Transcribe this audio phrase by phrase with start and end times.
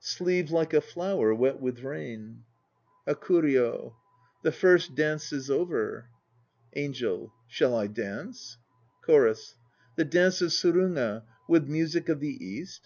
[0.00, 2.44] Sleeve like a flower wet with rain...
[3.06, 3.94] HAKURYO.
[4.42, 6.10] The first dance is over.
[6.76, 7.32] ANGEL.
[7.46, 8.58] Shall I dance?
[9.06, 9.54] CHORUS.
[9.96, 12.76] The dance of Suruga, with music of the East?